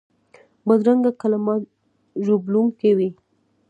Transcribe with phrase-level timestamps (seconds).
[0.67, 1.61] بدرنګه کلمات
[2.25, 3.09] ژوبلونکي وي